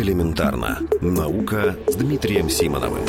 Элементарно. 0.00 0.78
Наука 1.02 1.76
с 1.86 1.94
Дмитрием 1.94 2.48
Симоновым. 2.48 3.04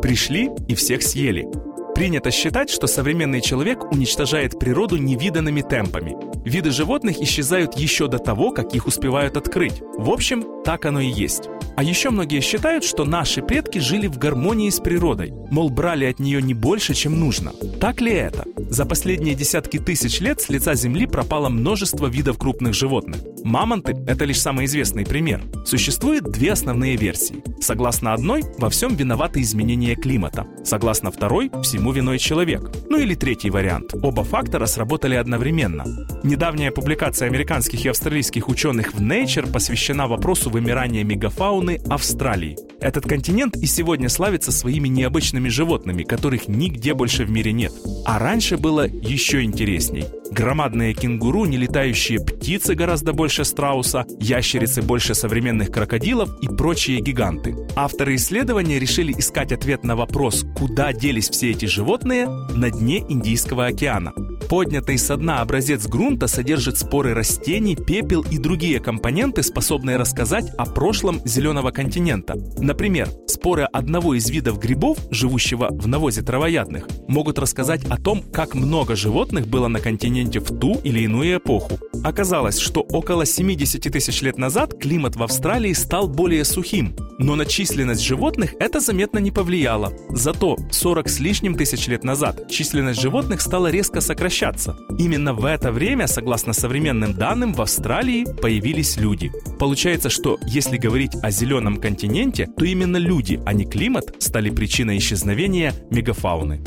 Пришли 0.00 0.50
и 0.68 0.76
всех 0.76 1.02
съели. 1.02 1.48
Принято 1.96 2.30
считать, 2.30 2.70
что 2.70 2.86
современный 2.86 3.40
человек 3.40 3.90
уничтожает 3.90 4.56
природу 4.56 4.98
невиданными 4.98 5.62
темпами. 5.62 6.14
Виды 6.48 6.70
животных 6.70 7.20
исчезают 7.20 7.74
еще 7.74 8.06
до 8.06 8.18
того, 8.18 8.52
как 8.52 8.72
их 8.74 8.86
успевают 8.86 9.36
открыть. 9.36 9.82
В 9.98 10.10
общем, 10.10 10.62
так 10.64 10.86
оно 10.86 11.00
и 11.00 11.08
есть. 11.08 11.48
А 11.76 11.82
еще 11.82 12.10
многие 12.10 12.40
считают, 12.40 12.84
что 12.84 13.04
наши 13.04 13.42
предки 13.42 13.78
жили 13.78 14.06
в 14.06 14.16
гармонии 14.16 14.70
с 14.70 14.78
природой, 14.78 15.32
мол, 15.50 15.70
брали 15.70 16.04
от 16.04 16.20
нее 16.20 16.40
не 16.40 16.54
больше, 16.54 16.94
чем 16.94 17.18
нужно. 17.18 17.52
Так 17.80 18.00
ли 18.00 18.12
это? 18.12 18.44
За 18.70 18.86
последние 18.86 19.34
десятки 19.34 19.78
тысяч 19.78 20.20
лет 20.20 20.40
с 20.40 20.48
лица 20.50 20.74
Земли 20.74 21.06
пропало 21.06 21.48
множество 21.48 22.06
видов 22.06 22.38
крупных 22.38 22.74
животных. 22.74 23.18
Мамонты– 23.46 23.96
это 24.08 24.24
лишь 24.24 24.40
самый 24.40 24.64
известный 24.64 25.06
пример. 25.06 25.40
Существует 25.64 26.24
две 26.24 26.50
основные 26.50 26.96
версии. 26.96 27.44
Согласно 27.60 28.12
одной, 28.12 28.42
во 28.58 28.68
всем 28.70 28.96
виноваты 28.96 29.40
изменения 29.40 29.94
климата. 29.94 30.48
Согласно 30.64 31.12
второй, 31.12 31.52
всему 31.62 31.92
виной 31.92 32.18
человек. 32.18 32.72
Ну 32.90 32.98
или 32.98 33.14
третий 33.14 33.50
вариант. 33.50 33.94
Оба 34.02 34.24
фактора 34.24 34.66
сработали 34.66 35.14
одновременно. 35.14 35.84
Недавняя 36.24 36.72
публикация 36.72 37.28
американских 37.28 37.84
и 37.84 37.88
австралийских 37.88 38.48
ученых 38.48 38.94
в 38.94 39.00
Nature 39.00 39.48
посвящена 39.52 40.08
вопросу 40.08 40.50
вымирания 40.50 41.04
мегафауны 41.04 41.78
фауны 41.78 41.88
Австралии. 41.88 42.58
Этот 42.80 43.04
континент 43.04 43.56
и 43.56 43.66
сегодня 43.66 44.08
славится 44.08 44.50
своими 44.50 44.88
необычными 44.88 45.48
животными, 45.50 46.02
которых 46.02 46.48
нигде 46.48 46.94
больше 46.94 47.24
в 47.24 47.30
мире 47.30 47.52
нет. 47.52 47.72
А 48.04 48.18
раньше 48.18 48.56
было 48.56 48.88
еще 48.88 49.44
интересней. 49.44 50.04
Громадные 50.30 50.94
кенгуру, 50.94 51.44
нелетающие 51.44 52.20
птицы 52.20 52.74
гораздо 52.74 53.12
больше 53.12 53.44
страуса, 53.44 54.04
ящерицы 54.20 54.82
больше 54.82 55.14
современных 55.14 55.70
крокодилов 55.70 56.30
и 56.42 56.48
прочие 56.48 57.00
гиганты. 57.00 57.56
Авторы 57.76 58.16
исследования 58.16 58.78
решили 58.78 59.12
искать 59.12 59.52
ответ 59.52 59.84
на 59.84 59.96
вопрос, 59.96 60.44
куда 60.56 60.92
делись 60.92 61.30
все 61.30 61.50
эти 61.50 61.66
животные, 61.66 62.26
на 62.26 62.70
дне 62.70 63.04
Индийского 63.08 63.66
океана. 63.66 64.12
Поднятый 64.48 64.96
со 64.96 65.16
дна 65.16 65.40
образец 65.40 65.86
грунта 65.86 66.28
содержит 66.28 66.78
споры 66.78 67.14
растений, 67.14 67.74
пепел 67.74 68.22
и 68.22 68.38
другие 68.38 68.78
компоненты, 68.78 69.42
способные 69.42 69.96
рассказать 69.96 70.50
о 70.56 70.66
прошлом 70.66 71.20
зеленого 71.24 71.72
континента. 71.72 72.34
Например, 72.58 73.08
споры 73.36 73.64
одного 73.64 74.14
из 74.14 74.30
видов 74.30 74.58
грибов, 74.58 74.98
живущего 75.10 75.68
в 75.70 75.86
навозе 75.86 76.22
травоядных, 76.22 76.88
могут 77.06 77.38
рассказать 77.38 77.84
о 77.84 77.98
том, 77.98 78.22
как 78.32 78.54
много 78.54 78.96
животных 78.96 79.46
было 79.46 79.68
на 79.68 79.78
континенте 79.78 80.40
в 80.40 80.58
ту 80.58 80.80
или 80.82 81.00
иную 81.00 81.36
эпоху. 81.36 81.78
Оказалось, 82.04 82.58
что 82.58 82.80
около 82.80 83.26
70 83.26 83.80
тысяч 83.92 84.22
лет 84.22 84.38
назад 84.38 84.78
климат 84.78 85.16
в 85.16 85.22
Австралии 85.22 85.72
стал 85.72 86.08
более 86.08 86.44
сухим, 86.44 86.94
но 87.18 87.34
на 87.34 87.44
численность 87.46 88.02
животных 88.02 88.54
это 88.58 88.80
заметно 88.80 89.18
не 89.18 89.30
повлияло. 89.30 89.92
Зато 90.10 90.56
40 90.70 91.08
с 91.08 91.20
лишним 91.20 91.54
тысяч 91.54 91.86
лет 91.88 92.04
назад 92.04 92.50
численность 92.50 93.00
животных 93.00 93.40
стала 93.40 93.70
резко 93.70 94.00
сокращаться. 94.00 94.76
Именно 94.98 95.34
в 95.34 95.44
это 95.44 95.72
время, 95.72 96.06
согласно 96.06 96.52
современным 96.52 97.14
данным, 97.14 97.54
в 97.54 97.62
Австралии 97.62 98.24
появились 98.40 98.96
люди. 98.96 99.32
Получается, 99.58 100.10
что 100.10 100.38
если 100.46 100.76
говорить 100.76 101.12
о 101.22 101.30
зеленом 101.30 101.78
континенте, 101.78 102.48
то 102.56 102.64
именно 102.64 102.96
люди, 102.96 103.40
а 103.44 103.52
не 103.52 103.64
климат, 103.64 104.14
стали 104.18 104.50
причиной 104.50 104.98
исчезновения 104.98 105.72
мегафауны. 105.90 106.60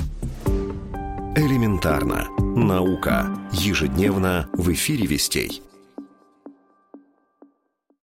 Элементарно. 1.40 2.28
Наука. 2.38 3.34
Ежедневно 3.54 4.50
в 4.52 4.74
эфире 4.74 5.06
вестей. 5.06 5.64